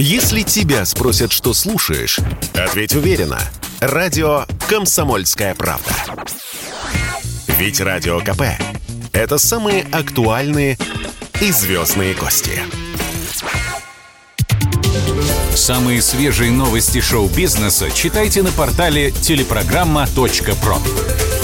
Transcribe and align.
Если 0.00 0.42
тебя 0.42 0.84
спросят, 0.84 1.32
что 1.32 1.52
слушаешь, 1.52 2.20
ответь 2.54 2.94
уверенно. 2.94 3.40
Радио 3.80 4.44
«Комсомольская 4.68 5.56
правда». 5.56 5.90
Ведь 7.58 7.80
Радио 7.80 8.20
КП– 8.20 8.42
это 9.12 9.38
самые 9.38 9.84
актуальные 9.90 10.78
и 11.40 11.50
звездные 11.50 12.14
гости. 12.14 12.60
Самые 15.56 16.00
свежие 16.00 16.52
новости 16.52 17.00
шоу-бизнеса 17.00 17.90
читайте 17.90 18.44
на 18.44 18.52
портале 18.52 19.10
телепрограмма.про. 19.10 21.37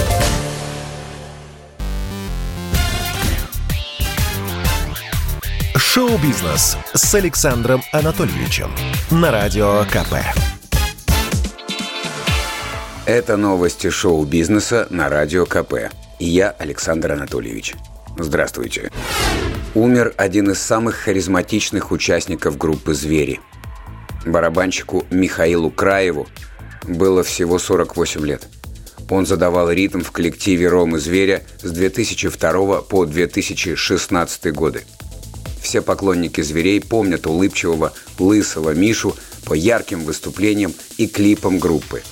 Шоу-бизнес 5.95 6.77
с 6.93 7.15
Александром 7.15 7.81
Анатольевичем 7.93 8.69
на 9.13 9.31
Радио 9.31 9.85
КП. 9.85 10.15
Это 13.07 13.37
новости 13.37 13.91
шоу-бизнеса 13.91 14.89
на 14.91 15.09
Радио 15.09 15.47
КП. 15.47 15.93
И 16.19 16.25
я 16.25 16.51
Александр 16.51 17.13
Анатольевич. 17.13 17.77
Здравствуйте. 18.19 18.91
Умер 19.77 20.15
один 20.17 20.51
из 20.51 20.59
самых 20.59 20.97
харизматичных 20.97 21.93
участников 21.93 22.59
группы 22.59 22.93
«Звери». 22.93 23.39
Барабанщику 24.27 25.07
Михаилу 25.13 25.71
Краеву 25.71 26.27
было 26.83 27.23
всего 27.23 27.61
48 27.61 28.27
лет. 28.27 28.49
Он 29.11 29.27
задавал 29.27 29.71
ритм 29.71 30.01
в 30.01 30.11
коллективе 30.11 30.69
«Ромы 30.69 30.99
Зверя» 30.99 31.45
с 31.63 31.71
2002 31.71 32.81
по 32.83 33.07
2016 33.07 34.53
годы. 34.53 34.83
Все 35.65 35.81
поклонники 35.81 36.43
зверей 36.43 36.79
помнят 36.79 37.27
улыбчивого, 37.27 37.95
лысого 38.19 38.75
Мишу 38.75 39.17
по 39.47 39.55
ярким 39.55 40.05
выступлениям 40.05 40.75
и 40.99 41.07
клипам 41.07 41.59
группы. 41.59 42.03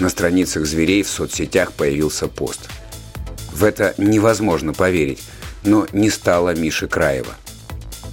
На 0.00 0.08
страницах 0.08 0.64
зверей 0.64 1.02
в 1.02 1.10
соцсетях 1.10 1.72
появился 1.72 2.28
пост. 2.28 2.60
В 3.52 3.62
это 3.62 3.94
невозможно 3.98 4.72
поверить, 4.72 5.22
но 5.64 5.86
не 5.92 6.08
стало 6.08 6.54
Миши 6.54 6.88
Краева. 6.88 7.36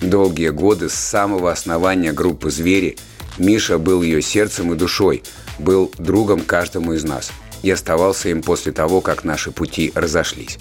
Долгие 0.01 0.49
годы 0.49 0.89
с 0.89 0.93
самого 0.93 1.53
основания 1.53 2.11
группы 2.11 2.51
«Звери» 2.51 2.97
Миша 3.37 3.77
был 3.77 4.01
ее 4.01 4.21
сердцем 4.21 4.73
и 4.73 4.75
душой, 4.75 5.23
был 5.57 5.89
другом 5.97 6.41
каждому 6.41 6.93
из 6.93 7.05
нас 7.05 7.31
и 7.63 7.71
оставался 7.71 8.27
им 8.27 8.43
после 8.43 8.73
того, 8.73 8.99
как 8.99 9.23
наши 9.23 9.51
пути 9.51 9.93
разошлись. 9.95 10.57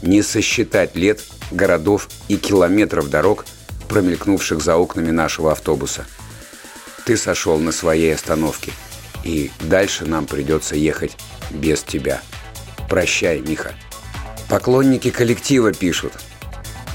Не 0.00 0.22
сосчитать 0.22 0.94
лет, 0.94 1.20
городов 1.54 2.08
и 2.28 2.36
километров 2.36 3.10
дорог, 3.10 3.44
промелькнувших 3.88 4.62
за 4.62 4.76
окнами 4.76 5.10
нашего 5.10 5.52
автобуса. 5.52 6.06
Ты 7.04 7.16
сошел 7.16 7.58
на 7.58 7.72
своей 7.72 8.14
остановке, 8.14 8.72
и 9.24 9.50
дальше 9.60 10.06
нам 10.06 10.26
придется 10.26 10.76
ехать 10.76 11.16
без 11.50 11.82
тебя. 11.82 12.22
Прощай, 12.88 13.40
Миха. 13.40 13.74
Поклонники 14.48 15.10
коллектива 15.10 15.72
пишут. 15.72 16.12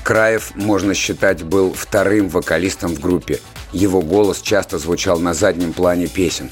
Краев, 0.04 0.56
можно 0.56 0.94
считать, 0.94 1.44
был 1.44 1.74
вторым 1.74 2.30
вокалистом 2.30 2.96
в 2.96 3.00
группе. 3.00 3.40
Его 3.74 4.02
голос 4.02 4.42
часто 4.42 4.78
звучал 4.78 5.20
на 5.20 5.34
заднем 5.34 5.74
плане 5.74 6.08
песен. 6.08 6.50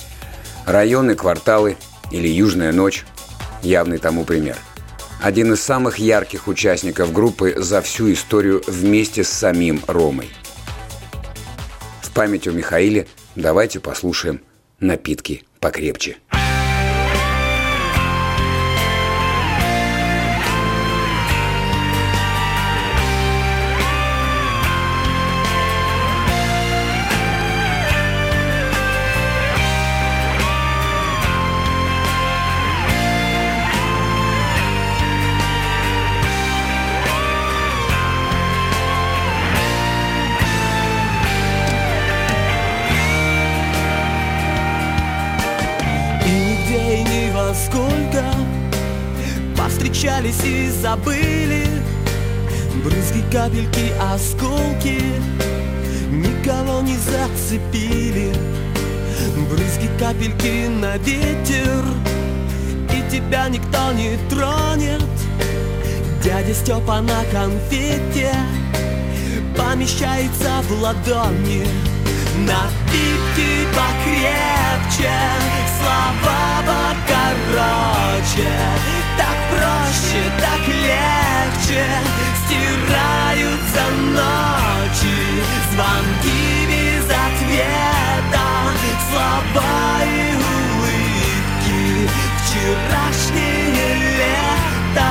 Районы, 0.66 1.16
кварталы 1.16 1.78
или 2.12 2.28
Южная 2.28 2.74
ночь– 2.74 3.06
явный 3.62 3.98
тому 3.98 4.26
пример– 4.26 4.58
один 5.26 5.54
из 5.54 5.62
самых 5.64 5.98
ярких 5.98 6.48
участников 6.48 7.12
группы 7.12 7.56
за 7.58 7.82
всю 7.82 8.14
историю 8.14 8.62
вместе 8.68 9.24
с 9.24 9.30
самим 9.30 9.82
Ромой. 9.88 10.30
В 12.04 12.12
память 12.12 12.48
о 12.48 12.52
Михаиле 12.52 13.08
давайте 13.36 13.80
послушаем 13.80 14.42
«Напитки 14.80 15.44
покрепче». 15.60 16.18
Встречались 49.96 50.44
и 50.44 50.70
забыли. 50.70 51.66
Брызги, 52.84 53.24
капельки, 53.32 53.94
осколки 54.14 55.02
Никого 56.12 56.82
не 56.82 56.98
зацепили. 56.98 58.34
Брызги, 59.50 59.90
капельки 59.98 60.68
на 60.68 60.98
ветер 60.98 61.86
И 62.94 63.02
тебя 63.10 63.48
никто 63.48 63.94
не 63.94 64.18
тронет. 64.30 65.02
Дядя 66.22 66.54
Степа 66.54 67.00
на 67.02 67.24
конфете 67.32 68.34
Помещается 69.58 70.62
в 70.68 70.72
ладони. 70.82 71.66
Напитки 72.46 73.66
покрепче 73.74 75.18
Слова 75.80 76.62
покороче 76.68 78.85
Так 79.18 79.38
проще, 79.50 80.22
так 80.40 80.68
легче. 80.68 81.86
Стираются 82.46 83.84
ночи 84.14 85.18
Звонки 85.72 86.46
без 86.70 87.06
ответа 87.06 88.46
Слова 89.10 90.04
и 90.04 90.36
улыбки. 90.36 92.10
Вчерашнее 92.44 93.96
лето 94.18 95.10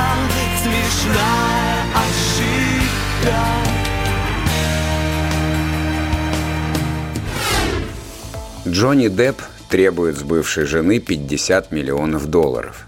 Смешная 0.62 1.78
ошибка. 1.94 3.38
Джонни 8.66 9.08
Депп 9.08 9.42
требует 9.68 10.16
с 10.16 10.22
бывшей 10.22 10.64
жены 10.64 10.98
50 10.98 11.70
миллионов 11.70 12.28
долларов. 12.28 12.86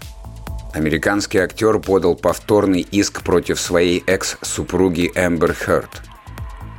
Американский 0.77 1.39
актер 1.39 1.79
подал 1.79 2.13
повторный 2.13 2.81
иск 2.81 3.23
против 3.23 3.59
своей 3.59 4.03
экс-супруги 4.05 5.11
Эмбер 5.15 5.55
Хёрд. 5.55 6.03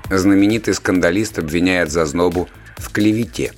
Знаменитый 0.09 0.75
скандалист 0.75 1.41
обвиняет 1.41 1.91
Зазнобу 1.91 2.49
в 2.77 2.93
клевете. 2.93 3.53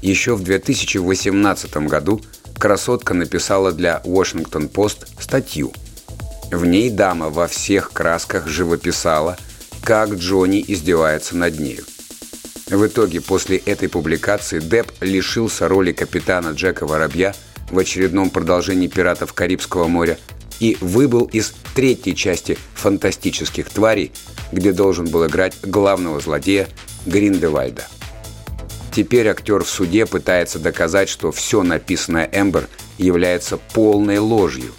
Еще 0.00 0.36
в 0.36 0.42
2018 0.42 1.76
году 1.86 2.22
красотка 2.58 3.12
написала 3.12 3.70
для 3.70 4.00
Washington 4.06 4.72
Post 4.72 5.06
статью. 5.20 5.74
В 6.50 6.64
ней 6.64 6.88
дама 6.88 7.28
во 7.28 7.46
всех 7.46 7.92
красках 7.92 8.48
живописала, 8.48 9.36
как 9.84 10.14
Джонни 10.14 10.64
издевается 10.66 11.36
над 11.36 11.60
нею. 11.60 11.84
В 12.70 12.86
итоге, 12.86 13.20
после 13.20 13.58
этой 13.58 13.90
публикации 13.90 14.60
Депп 14.60 14.92
лишился 15.02 15.68
роли 15.68 15.92
капитана 15.92 16.52
Джека 16.52 16.86
Воробья 16.86 17.34
в 17.70 17.78
очередном 17.78 18.30
продолжении 18.30 18.88
«Пиратов 18.88 19.32
Карибского 19.32 19.86
моря» 19.88 20.18
и 20.60 20.76
выбыл 20.80 21.24
из 21.24 21.52
третьей 21.74 22.16
части 22.16 22.58
«Фантастических 22.74 23.70
тварей», 23.70 24.12
где 24.52 24.72
должен 24.72 25.06
был 25.06 25.26
играть 25.26 25.56
главного 25.62 26.20
злодея 26.20 26.68
Гриндевальда. 27.06 27.86
Теперь 28.92 29.28
актер 29.28 29.62
в 29.62 29.68
суде 29.68 30.06
пытается 30.06 30.58
доказать, 30.58 31.08
что 31.08 31.30
все 31.30 31.62
написанное 31.62 32.28
Эмбер 32.32 32.68
является 32.96 33.56
полной 33.56 34.18
ложью. 34.18 34.72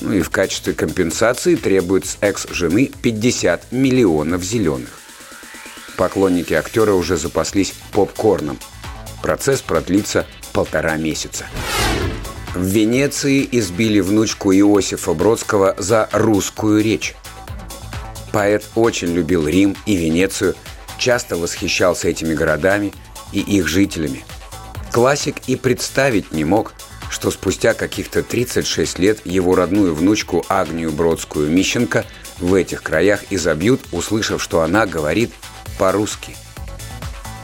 Ну 0.00 0.12
и 0.12 0.22
в 0.22 0.30
качестве 0.30 0.72
компенсации 0.72 1.54
требует 1.54 2.06
с 2.06 2.16
экс-жены 2.20 2.90
50 3.02 3.72
миллионов 3.72 4.42
зеленых. 4.42 4.88
Поклонники 5.96 6.54
актера 6.54 6.92
уже 6.92 7.16
запаслись 7.16 7.74
попкорном. 7.92 8.58
Процесс 9.22 9.60
продлится 9.60 10.26
полтора 10.52 10.96
месяца. 10.96 11.46
В 12.54 12.62
Венеции 12.62 13.48
избили 13.50 13.98
внучку 13.98 14.52
Иосифа 14.52 15.12
Бродского 15.12 15.74
за 15.76 16.08
русскую 16.12 16.84
речь. 16.84 17.16
Поэт 18.30 18.64
очень 18.76 19.12
любил 19.12 19.48
Рим 19.48 19.76
и 19.86 19.96
Венецию, 19.96 20.54
часто 20.96 21.36
восхищался 21.36 22.06
этими 22.08 22.32
городами 22.32 22.92
и 23.32 23.40
их 23.40 23.66
жителями. 23.66 24.24
Классик 24.92 25.34
и 25.48 25.56
представить 25.56 26.30
не 26.30 26.44
мог, 26.44 26.74
что 27.10 27.32
спустя 27.32 27.74
каких-то 27.74 28.22
36 28.22 29.00
лет 29.00 29.26
его 29.26 29.56
родную 29.56 29.92
внучку 29.92 30.44
Агнию 30.48 30.92
Бродскую 30.92 31.50
Мищенко 31.50 32.04
в 32.38 32.54
этих 32.54 32.84
краях 32.84 33.24
изобьют, 33.30 33.80
услышав, 33.90 34.40
что 34.40 34.60
она 34.60 34.86
говорит 34.86 35.32
по-русски. 35.76 36.36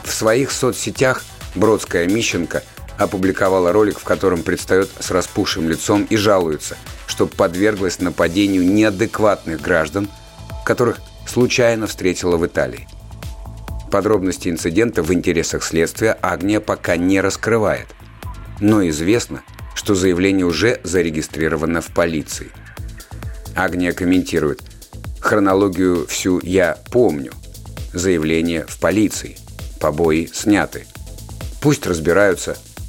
В 0.05 0.13
своих 0.13 0.51
соцсетях 0.51 1.25
Бродская 1.53 2.07
Мищенко 2.07 2.63
опубликовала 3.03 3.71
ролик, 3.71 3.99
в 3.99 4.03
котором 4.03 4.43
предстает 4.43 4.89
с 4.99 5.11
распухшим 5.11 5.69
лицом 5.69 6.05
и 6.09 6.15
жалуется, 6.17 6.77
что 7.07 7.27
подверглась 7.27 7.99
нападению 7.99 8.65
неадекватных 8.65 9.61
граждан, 9.61 10.09
которых 10.65 10.99
случайно 11.27 11.87
встретила 11.87 12.37
в 12.37 12.45
Италии. 12.45 12.87
Подробности 13.91 14.49
инцидента 14.49 15.03
в 15.03 15.13
интересах 15.13 15.63
следствия 15.63 16.17
Агния 16.21 16.59
пока 16.59 16.95
не 16.95 17.19
раскрывает. 17.19 17.87
Но 18.59 18.87
известно, 18.87 19.41
что 19.75 19.95
заявление 19.95 20.45
уже 20.45 20.79
зарегистрировано 20.83 21.81
в 21.81 21.87
полиции. 21.87 22.51
Агния 23.55 23.91
комментирует. 23.91 24.61
Хронологию 25.19 26.07
всю 26.07 26.39
я 26.41 26.77
помню. 26.91 27.33
Заявление 27.93 28.65
в 28.67 28.79
полиции. 28.79 29.37
Побои 29.79 30.29
сняты. 30.31 30.85
Пусть 31.61 31.85
разбираются 31.85 32.57